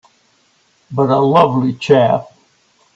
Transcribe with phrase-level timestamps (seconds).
[0.89, 2.25] But a lovely chap!